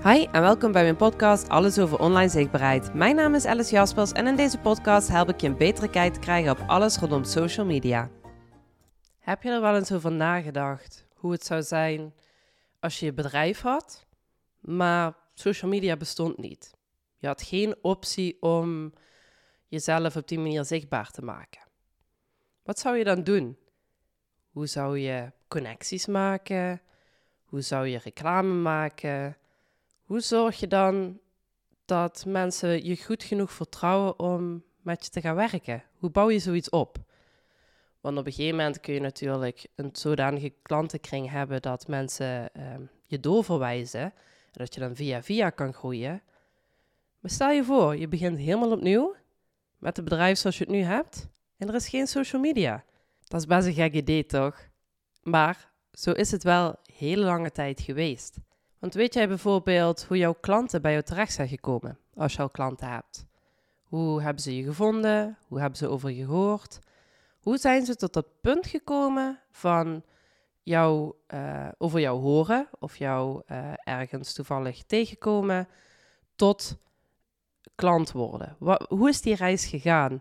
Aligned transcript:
Hi 0.00 0.26
en 0.32 0.40
welkom 0.40 0.72
bij 0.72 0.82
mijn 0.82 0.96
podcast 0.96 1.48
Alles 1.48 1.78
over 1.78 1.98
online 1.98 2.28
zichtbaarheid. 2.28 2.94
Mijn 2.94 3.16
naam 3.16 3.34
is 3.34 3.44
Alice 3.44 3.72
Jaspers 3.72 4.12
en 4.12 4.26
in 4.26 4.36
deze 4.36 4.58
podcast 4.58 5.08
help 5.08 5.28
ik 5.28 5.40
je 5.40 5.46
een 5.46 5.56
betere 5.56 5.90
kijk 5.90 6.12
te 6.12 6.20
krijgen 6.20 6.50
op 6.50 6.64
alles 6.66 6.96
rondom 6.96 7.24
social 7.24 7.66
media. 7.66 8.10
Heb 9.18 9.42
je 9.42 9.50
er 9.50 9.60
wel 9.60 9.76
eens 9.76 9.92
over 9.92 10.12
nagedacht 10.12 11.06
hoe 11.14 11.32
het 11.32 11.44
zou 11.44 11.62
zijn 11.62 12.14
als 12.80 12.98
je 12.98 13.06
je 13.06 13.12
bedrijf 13.12 13.60
had, 13.60 14.06
maar 14.60 15.14
social 15.34 15.70
media 15.70 15.96
bestond 15.96 16.38
niet? 16.38 16.74
Je 17.16 17.26
had 17.26 17.42
geen 17.42 17.74
optie 17.82 18.42
om 18.42 18.92
jezelf 19.68 20.16
op 20.16 20.28
die 20.28 20.38
manier 20.38 20.64
zichtbaar 20.64 21.10
te 21.10 21.22
maken. 21.22 21.62
Wat 22.62 22.78
zou 22.78 22.96
je 22.96 23.04
dan 23.04 23.24
doen? 23.24 23.58
Hoe 24.50 24.66
zou 24.66 24.98
je 24.98 25.32
connecties 25.48 26.06
maken? 26.06 26.80
Hoe 27.44 27.60
zou 27.60 27.86
je 27.86 27.98
reclame 27.98 28.54
maken? 28.54 29.36
Hoe 30.02 30.20
zorg 30.20 30.60
je 30.60 30.66
dan 30.66 31.20
dat 31.84 32.24
mensen 32.26 32.84
je 32.84 33.04
goed 33.04 33.22
genoeg 33.22 33.52
vertrouwen 33.52 34.18
om 34.18 34.64
met 34.80 35.04
je 35.04 35.10
te 35.10 35.20
gaan 35.20 35.34
werken? 35.34 35.82
Hoe 35.98 36.10
bouw 36.10 36.30
je 36.30 36.38
zoiets 36.38 36.70
op? 36.70 36.96
Want 38.00 38.18
op 38.18 38.26
een 38.26 38.32
gegeven 38.32 38.56
moment 38.56 38.80
kun 38.80 38.94
je 38.94 39.00
natuurlijk 39.00 39.66
een 39.74 39.90
zodanige 39.92 40.54
klantenkring 40.62 41.30
hebben 41.30 41.62
dat 41.62 41.88
mensen 41.88 42.54
ehm, 42.54 42.82
je 43.06 43.20
doorverwijzen 43.20 44.00
en 44.00 44.12
dat 44.52 44.74
je 44.74 44.80
dan 44.80 44.96
via 44.96 45.22
via 45.22 45.50
kan 45.50 45.72
groeien. 45.72 46.22
Maar 47.20 47.30
stel 47.30 47.50
je 47.50 47.64
voor, 47.64 47.96
je 47.96 48.08
begint 48.08 48.38
helemaal 48.38 48.70
opnieuw 48.72 49.14
met 49.78 49.96
het 49.96 50.04
bedrijf 50.04 50.38
zoals 50.38 50.58
je 50.58 50.64
het 50.64 50.72
nu 50.72 50.80
hebt 50.80 51.28
en 51.56 51.68
er 51.68 51.74
is 51.74 51.88
geen 51.88 52.06
social 52.06 52.42
media. 52.42 52.84
Dat 53.24 53.40
is 53.40 53.46
best 53.46 53.66
een 53.66 53.72
gek 53.72 53.92
idee, 53.92 54.26
toch? 54.26 54.68
Maar 55.22 55.72
zo 55.92 56.10
is 56.10 56.30
het 56.30 56.42
wel 56.42 56.74
hele 56.94 57.24
lange 57.24 57.50
tijd 57.50 57.80
geweest. 57.80 58.36
Want 58.82 58.94
weet 58.94 59.14
jij 59.14 59.28
bijvoorbeeld 59.28 60.04
hoe 60.04 60.16
jouw 60.16 60.34
klanten 60.40 60.82
bij 60.82 60.92
jou 60.92 61.04
terecht 61.04 61.32
zijn 61.32 61.48
gekomen 61.48 61.98
als 62.14 62.32
je 62.32 62.42
al 62.42 62.50
klanten 62.50 62.88
hebt? 62.88 63.24
Hoe 63.82 64.22
hebben 64.22 64.42
ze 64.42 64.56
je 64.56 64.62
gevonden? 64.62 65.38
Hoe 65.48 65.60
hebben 65.60 65.78
ze 65.78 65.88
over 65.88 66.10
je 66.10 66.24
gehoord? 66.24 66.78
Hoe 67.40 67.58
zijn 67.58 67.84
ze 67.84 67.96
tot 67.96 68.12
dat 68.12 68.26
punt 68.40 68.66
gekomen 68.66 69.40
van 69.50 70.02
jou, 70.62 71.12
uh, 71.34 71.68
over 71.78 72.00
jou 72.00 72.20
horen 72.20 72.68
of 72.78 72.96
jou 72.96 73.42
uh, 73.46 73.72
ergens 73.84 74.32
toevallig 74.32 74.82
tegenkomen 74.82 75.68
tot 76.36 76.76
klant 77.74 78.12
worden? 78.12 78.56
Hoe 78.88 79.08
is 79.08 79.20
die 79.20 79.34
reis 79.34 79.66
gegaan? 79.66 80.20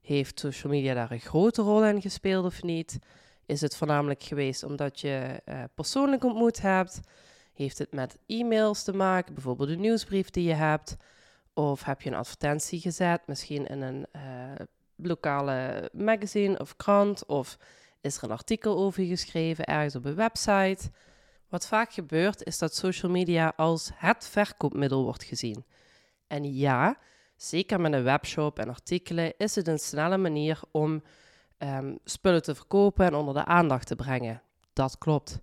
Heeft 0.00 0.40
social 0.40 0.72
media 0.72 0.94
daar 0.94 1.10
een 1.10 1.20
grote 1.20 1.62
rol 1.62 1.84
in 1.84 2.00
gespeeld 2.00 2.44
of 2.44 2.62
niet? 2.62 2.98
Is 3.46 3.60
het 3.60 3.76
voornamelijk 3.76 4.22
geweest 4.22 4.62
omdat 4.62 5.00
je 5.00 5.42
uh, 5.44 5.62
persoonlijk 5.74 6.24
ontmoet 6.24 6.60
hebt? 6.60 7.00
Heeft 7.54 7.78
het 7.78 7.92
met 7.92 8.18
e-mails 8.26 8.82
te 8.82 8.92
maken, 8.92 9.34
bijvoorbeeld 9.34 9.68
de 9.68 9.76
nieuwsbrief 9.76 10.30
die 10.30 10.44
je 10.44 10.54
hebt? 10.54 10.96
Of 11.52 11.84
heb 11.84 12.00
je 12.00 12.10
een 12.10 12.16
advertentie 12.16 12.80
gezet, 12.80 13.26
misschien 13.26 13.66
in 13.66 13.82
een 13.82 14.06
uh, 14.16 14.22
lokale 14.96 15.90
magazine 15.92 16.58
of 16.58 16.76
krant? 16.76 17.26
Of 17.26 17.56
is 18.00 18.16
er 18.16 18.24
een 18.24 18.30
artikel 18.30 18.78
over 18.78 19.04
geschreven 19.04 19.64
ergens 19.64 19.96
op 19.96 20.04
een 20.04 20.14
website? 20.14 20.90
Wat 21.48 21.66
vaak 21.66 21.92
gebeurt 21.92 22.44
is 22.44 22.58
dat 22.58 22.74
social 22.74 23.12
media 23.12 23.52
als 23.56 23.90
het 23.94 24.28
verkoopmiddel 24.28 25.02
wordt 25.02 25.24
gezien. 25.24 25.64
En 26.26 26.54
ja, 26.54 26.98
zeker 27.36 27.80
met 27.80 27.92
een 27.92 28.02
webshop 28.02 28.58
en 28.58 28.68
artikelen 28.68 29.34
is 29.36 29.54
het 29.54 29.68
een 29.68 29.78
snelle 29.78 30.16
manier 30.16 30.60
om 30.70 31.02
um, 31.58 31.98
spullen 32.04 32.42
te 32.42 32.54
verkopen 32.54 33.06
en 33.06 33.14
onder 33.14 33.34
de 33.34 33.44
aandacht 33.44 33.86
te 33.86 33.96
brengen. 33.96 34.42
Dat 34.72 34.98
klopt 34.98 35.40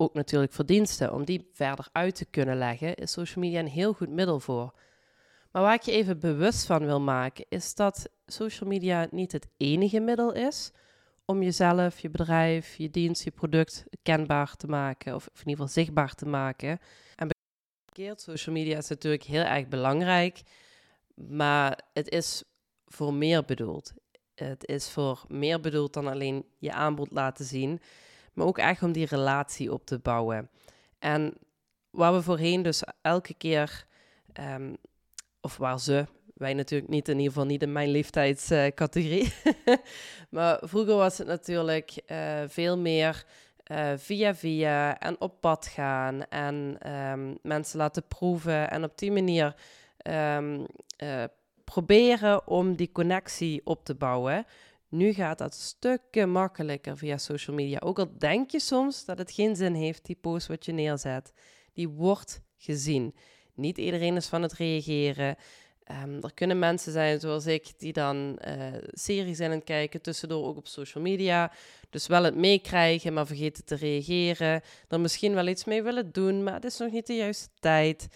ook 0.00 0.14
natuurlijk 0.14 0.52
verdiensten, 0.52 1.12
om 1.12 1.24
die 1.24 1.48
verder 1.52 1.88
uit 1.92 2.14
te 2.14 2.24
kunnen 2.24 2.56
leggen, 2.56 2.94
is 2.94 3.12
social 3.12 3.44
media 3.44 3.60
een 3.60 3.66
heel 3.66 3.92
goed 3.92 4.08
middel 4.08 4.40
voor. 4.40 4.74
Maar 5.52 5.62
waar 5.62 5.74
ik 5.74 5.82
je 5.82 5.92
even 5.92 6.18
bewust 6.18 6.66
van 6.66 6.84
wil 6.84 7.00
maken, 7.00 7.44
is 7.48 7.74
dat 7.74 8.08
social 8.26 8.68
media 8.68 9.08
niet 9.10 9.32
het 9.32 9.48
enige 9.56 10.00
middel 10.00 10.32
is 10.32 10.70
om 11.24 11.42
jezelf, 11.42 11.98
je 11.98 12.10
bedrijf, 12.10 12.76
je 12.76 12.90
dienst, 12.90 13.24
je 13.24 13.30
product 13.30 13.84
kenbaar 14.02 14.56
te 14.56 14.66
maken, 14.66 15.14
of 15.14 15.26
in 15.26 15.38
ieder 15.38 15.50
geval 15.50 15.68
zichtbaar 15.68 16.14
te 16.14 16.26
maken. 16.26 16.78
En 17.16 17.28
bekeerd, 17.84 18.20
social 18.20 18.54
media 18.54 18.76
is 18.76 18.88
natuurlijk 18.88 19.22
heel 19.22 19.42
erg 19.42 19.68
belangrijk, 19.68 20.42
maar 21.14 21.80
het 21.92 22.08
is 22.08 22.42
voor 22.86 23.14
meer 23.14 23.44
bedoeld. 23.44 23.92
Het 24.34 24.66
is 24.66 24.90
voor 24.90 25.24
meer 25.28 25.60
bedoeld 25.60 25.92
dan 25.92 26.06
alleen 26.06 26.44
je 26.58 26.72
aanbod 26.72 27.10
laten 27.10 27.44
zien 27.44 27.80
maar 28.32 28.46
ook 28.46 28.58
echt 28.58 28.82
om 28.82 28.92
die 28.92 29.06
relatie 29.06 29.72
op 29.72 29.86
te 29.86 29.98
bouwen. 29.98 30.50
En 30.98 31.34
waar 31.90 32.14
we 32.14 32.22
voorheen 32.22 32.62
dus 32.62 32.82
elke 33.02 33.34
keer, 33.34 33.86
um, 34.40 34.76
of 35.40 35.56
waar 35.56 35.80
ze, 35.80 36.06
wij 36.34 36.54
natuurlijk 36.54 36.90
niet, 36.90 37.08
in 37.08 37.16
ieder 37.16 37.32
geval 37.32 37.46
niet 37.46 37.62
in 37.62 37.72
mijn 37.72 37.88
leeftijdscategorie, 37.88 39.32
maar 40.30 40.58
vroeger 40.62 40.94
was 40.94 41.18
het 41.18 41.26
natuurlijk 41.26 42.02
uh, 42.06 42.40
veel 42.46 42.78
meer 42.78 43.24
uh, 43.70 43.92
via 43.96 44.34
via 44.34 44.98
en 44.98 45.20
op 45.20 45.40
pad 45.40 45.66
gaan 45.66 46.24
en 46.28 46.78
um, 46.92 47.38
mensen 47.42 47.78
laten 47.78 48.06
proeven 48.08 48.70
en 48.70 48.84
op 48.84 48.98
die 48.98 49.12
manier 49.12 49.54
um, 50.08 50.66
uh, 51.02 51.24
proberen 51.64 52.46
om 52.46 52.76
die 52.76 52.92
connectie 52.92 53.60
op 53.64 53.84
te 53.84 53.94
bouwen. 53.94 54.46
Nu 54.90 55.12
gaat 55.12 55.38
dat 55.38 55.54
stukken 55.54 56.30
makkelijker 56.30 56.96
via 56.96 57.16
social 57.16 57.56
media. 57.56 57.78
Ook 57.78 57.98
al 57.98 58.18
denk 58.18 58.50
je 58.50 58.60
soms 58.60 59.04
dat 59.04 59.18
het 59.18 59.32
geen 59.32 59.56
zin 59.56 59.74
heeft, 59.74 60.04
die 60.04 60.18
post 60.20 60.46
wat 60.46 60.64
je 60.64 60.72
neerzet. 60.72 61.32
Die 61.72 61.88
wordt 61.88 62.40
gezien. 62.56 63.14
Niet 63.54 63.78
iedereen 63.78 64.16
is 64.16 64.26
van 64.26 64.42
het 64.42 64.52
reageren. 64.52 65.36
Um, 66.04 66.22
er 66.22 66.34
kunnen 66.34 66.58
mensen 66.58 66.92
zijn 66.92 67.20
zoals 67.20 67.46
ik 67.46 67.72
die 67.78 67.92
dan 67.92 68.38
uh, 68.48 68.64
series 68.92 69.40
aan 69.40 69.50
het 69.50 69.64
kijken, 69.64 70.02
tussendoor 70.02 70.46
ook 70.46 70.56
op 70.56 70.66
social 70.66 71.04
media. 71.04 71.52
Dus 71.90 72.06
wel 72.06 72.24
het 72.24 72.34
meekrijgen, 72.34 73.12
maar 73.12 73.26
vergeten 73.26 73.64
te 73.64 73.74
reageren. 73.74 74.62
Er 74.88 75.00
misschien 75.00 75.34
wel 75.34 75.46
iets 75.46 75.64
mee 75.64 75.82
willen 75.82 76.12
doen, 76.12 76.42
maar 76.44 76.54
het 76.54 76.64
is 76.64 76.78
nog 76.78 76.92
niet 76.92 77.06
de 77.06 77.16
juiste 77.16 77.48
tijd. 77.60 78.08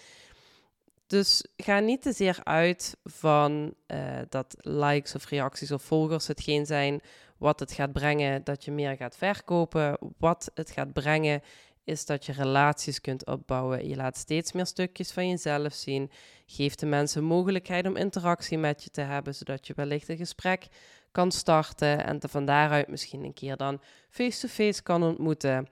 Dus 1.14 1.44
ga 1.56 1.78
niet 1.78 2.02
te 2.02 2.12
zeer 2.12 2.40
uit 2.42 2.96
van 3.04 3.74
uh, 3.86 4.18
dat 4.28 4.56
likes 4.60 5.14
of 5.14 5.28
reacties 5.28 5.70
of 5.70 5.82
volgers 5.82 6.26
hetgeen 6.26 6.66
zijn 6.66 7.00
wat 7.38 7.60
het 7.60 7.72
gaat 7.72 7.92
brengen 7.92 8.44
dat 8.44 8.64
je 8.64 8.70
meer 8.70 8.96
gaat 8.96 9.16
verkopen. 9.16 9.98
Wat 10.18 10.50
het 10.54 10.70
gaat 10.70 10.92
brengen 10.92 11.42
is 11.84 12.06
dat 12.06 12.26
je 12.26 12.32
relaties 12.32 13.00
kunt 13.00 13.26
opbouwen. 13.26 13.88
Je 13.88 13.96
laat 13.96 14.16
steeds 14.16 14.52
meer 14.52 14.66
stukjes 14.66 15.12
van 15.12 15.28
jezelf 15.28 15.72
zien. 15.72 16.10
Geef 16.46 16.74
de 16.74 16.86
mensen 16.86 17.24
mogelijkheid 17.24 17.86
om 17.86 17.96
interactie 17.96 18.58
met 18.58 18.84
je 18.84 18.90
te 18.90 19.00
hebben, 19.00 19.34
zodat 19.34 19.66
je 19.66 19.74
wellicht 19.76 20.08
een 20.08 20.16
gesprek 20.16 20.66
kan 21.12 21.32
starten 21.32 22.04
en 22.04 22.18
te 22.18 22.28
van 22.28 22.44
daaruit 22.44 22.88
misschien 22.88 23.24
een 23.24 23.34
keer 23.34 23.56
dan 23.56 23.80
face-to-face 24.10 24.62
-face 24.62 24.82
kan 24.82 25.02
ontmoeten. 25.02 25.68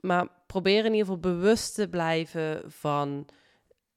Maar 0.00 0.28
probeer 0.46 0.84
in 0.84 0.92
ieder 0.92 1.00
geval 1.00 1.18
bewust 1.18 1.74
te 1.74 1.88
blijven 1.88 2.62
van 2.66 3.26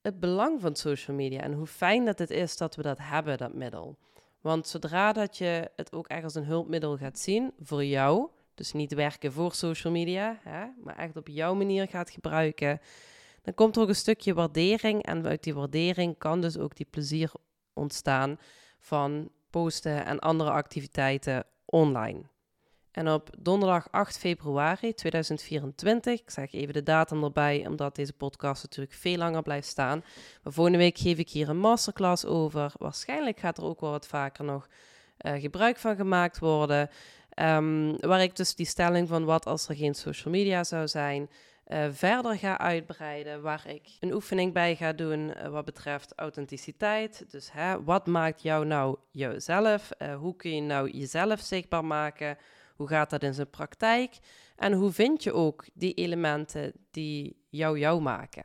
het 0.04 0.20
belang 0.20 0.62
van 0.62 0.76
social 0.76 1.16
media 1.16 1.42
en 1.42 1.54
hoe 1.54 1.68
fijn 1.68 2.06
dat 2.06 2.20
het 2.20 2.30
is 2.30 2.58
dat 2.58 2.76
we 2.76 2.82
dat 2.82 2.98
hebben, 3.02 3.38
dat 3.38 3.54
middel. 3.54 3.98
Want 4.42 4.68
zodra 4.68 5.14
dat 5.14 5.38
je 5.38 5.72
het 5.76 5.94
ook 5.94 6.08
echt 6.08 6.24
als 6.24 6.36
een 6.36 6.46
hulpmiddel 6.46 6.98
gaat 6.98 7.20
zien 7.20 7.54
voor 7.60 7.86
jou, 7.86 8.30
dus 8.54 8.74
niet 8.74 8.94
werken 8.94 9.32
voor 9.32 9.54
social 9.54 9.94
media, 9.94 10.40
hè, 10.42 10.66
maar 10.84 10.96
echt 10.98 11.18
op 11.18 11.28
jouw 11.28 11.54
manier 11.54 11.88
gaat 11.88 12.10
gebruiken, 12.10 12.80
dan 13.42 13.54
komt 13.54 13.76
er 13.76 13.82
ook 13.82 13.88
een 13.88 13.96
stukje 13.96 14.34
waardering 14.34 15.04
en 15.04 15.26
uit 15.26 15.44
die 15.44 15.54
waardering 15.54 16.18
kan 16.18 16.42
dus 16.42 16.58
ook 16.58 16.76
die 16.76 16.88
plezier 16.90 17.32
ontstaan 17.74 18.40
van 18.80 19.30
posten 19.50 20.06
en 20.06 20.20
andere 20.20 20.52
activiteiten 20.52 21.46
online. 21.66 22.22
En 22.94 23.10
op 23.10 23.30
donderdag 23.38 23.88
8 23.92 24.18
februari 24.18 24.94
2024, 24.94 26.20
ik 26.20 26.30
zeg 26.30 26.54
even 26.54 26.74
de 26.74 26.84
datum 26.84 27.24
erbij, 27.24 27.68
omdat 27.68 27.96
deze 27.96 28.14
podcast 28.14 28.64
natuurlijk 28.64 28.96
veel 28.96 29.18
langer 29.18 29.42
blijft 29.42 29.68
staan. 29.68 30.04
Maar 30.44 30.54
volgende 30.54 30.78
week 30.80 30.98
geef 30.98 31.18
ik 31.18 31.30
hier 31.30 31.50
een 31.50 31.58
masterclass 31.58 32.26
over. 32.26 32.72
Waarschijnlijk 32.78 33.40
gaat 33.40 33.58
er 33.58 33.64
ook 33.64 33.82
wel 33.82 33.92
wat 33.92 34.08
vaker 34.08 34.44
nog 34.44 34.68
uh, 35.22 35.34
gebruik 35.34 35.78
van 35.78 35.96
gemaakt 35.96 36.40
worden. 36.40 36.90
Um, 37.40 38.00
waar 38.00 38.22
ik 38.22 38.36
dus 38.36 38.56
die 38.56 38.66
stelling 38.66 39.08
van 39.08 39.26
wat 39.26 39.46
als 39.46 39.68
er 39.68 39.76
geen 39.76 39.96
social 39.96 40.34
media 40.34 40.64
zou 40.64 40.88
zijn, 40.88 41.30
uh, 41.68 41.86
verder 41.92 42.38
ga 42.38 42.58
uitbreiden. 42.58 43.42
Waar 43.42 43.64
ik 43.68 43.88
een 44.00 44.14
oefening 44.14 44.54
bij 44.54 44.76
ga 44.76 44.94
doen 44.94 45.34
uh, 45.38 45.48
wat 45.48 45.66
betreft 45.66 46.14
authenticiteit. 46.16 47.26
Dus 47.30 47.52
hè, 47.52 47.84
wat 47.84 48.06
maakt 48.06 48.42
jou 48.42 48.66
nou 48.66 48.98
jezelf? 49.12 49.90
hoe 50.20 50.36
kun 50.36 50.56
je 50.56 50.62
nou 50.62 50.90
jezelf 50.90 51.40
zichtbaar 51.40 51.86
maken? 51.86 52.38
Hoe 52.76 52.88
gaat 52.88 53.10
dat 53.10 53.24
in 53.24 53.34
zijn 53.34 53.50
praktijk? 53.50 54.18
En 54.56 54.74
hoe 54.74 54.92
vind 54.92 55.24
je 55.24 55.34
ook 55.34 55.66
die 55.74 55.94
elementen 55.94 56.74
die 56.92 57.38
jou 57.50 57.80
jou 57.80 58.02
maken? 58.02 58.44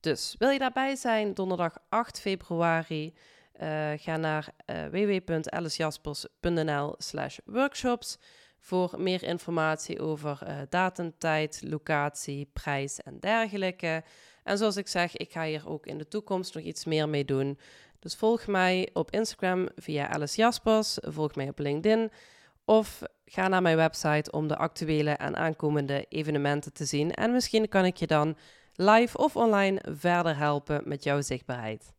Dus 0.00 0.34
wil 0.38 0.50
je 0.50 0.58
daarbij 0.58 0.96
zijn, 0.96 1.34
donderdag 1.34 1.78
8 1.88 2.20
februari, 2.20 3.14
uh, 3.60 3.90
ga 3.96 4.16
naar 4.16 4.48
uh, 4.66 4.86
www.alicejaspers.nl 4.86 6.94
slash 6.98 7.38
workshops 7.44 8.18
voor 8.60 8.94
meer 8.98 9.22
informatie 9.22 10.00
over 10.00 10.40
uh, 10.46 10.58
datum, 10.68 11.12
tijd, 11.18 11.62
locatie, 11.64 12.50
prijs 12.52 13.00
en 13.00 13.18
dergelijke. 13.18 14.04
En 14.44 14.58
zoals 14.58 14.76
ik 14.76 14.88
zeg, 14.88 15.16
ik 15.16 15.32
ga 15.32 15.44
hier 15.44 15.68
ook 15.68 15.86
in 15.86 15.98
de 15.98 16.08
toekomst 16.08 16.54
nog 16.54 16.64
iets 16.64 16.84
meer 16.84 17.08
mee 17.08 17.24
doen. 17.24 17.58
Dus 17.98 18.16
volg 18.16 18.46
mij 18.46 18.90
op 18.92 19.10
Instagram 19.10 19.68
via 19.76 20.08
Alice 20.08 20.36
Jaspers, 20.36 20.98
volg 21.00 21.34
mij 21.34 21.48
op 21.48 21.58
LinkedIn 21.58 22.10
of 22.70 23.02
ga 23.24 23.48
naar 23.48 23.62
mijn 23.62 23.76
website 23.76 24.30
om 24.30 24.48
de 24.48 24.56
actuele 24.56 25.10
en 25.10 25.36
aankomende 25.36 26.06
evenementen 26.08 26.72
te 26.72 26.84
zien. 26.84 27.14
En 27.14 27.32
misschien 27.32 27.68
kan 27.68 27.84
ik 27.84 27.96
je 27.96 28.06
dan 28.06 28.36
live 28.74 29.18
of 29.18 29.36
online 29.36 29.80
verder 29.84 30.36
helpen 30.36 30.80
met 30.84 31.04
jouw 31.04 31.20
zichtbaarheid. 31.20 31.92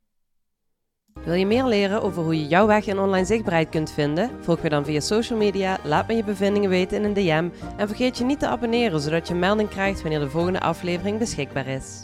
Wil 1.14 1.34
je 1.34 1.46
meer 1.46 1.66
leren 1.66 2.02
over 2.02 2.24
hoe 2.24 2.40
je 2.40 2.48
jouw 2.48 2.68
weg 2.68 2.88
in 2.88 3.00
online 3.00 3.26
zichtbaarheid 3.26 3.70
kunt 3.70 3.92
vinden? 3.92 4.44
Volg 4.44 4.62
me 4.62 4.70
dan 4.70 4.86
via 4.86 5.00
social 5.00 5.38
media, 5.38 5.78
laat 5.84 6.08
me 6.08 6.16
je 6.16 6.24
bevindingen 6.24 6.70
weten 6.70 6.98
in 6.98 7.04
een 7.04 7.14
DM 7.14 7.50
en 7.78 7.88
vergeet 7.88 8.18
je 8.18 8.24
niet 8.24 8.40
te 8.40 8.48
abonneren 8.48 9.00
zodat 9.00 9.28
je 9.28 9.34
melding 9.34 9.70
krijgt 9.70 10.02
wanneer 10.02 10.20
de 10.20 10.30
volgende 10.30 10.60
aflevering 10.60 11.18
beschikbaar 11.18 11.68
is. 11.68 12.04